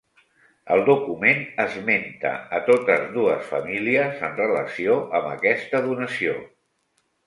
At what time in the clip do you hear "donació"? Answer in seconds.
5.91-6.39